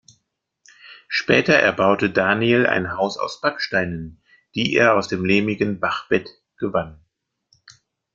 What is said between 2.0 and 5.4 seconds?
Daniel ein Haus aus Backsteinen, die er aus dem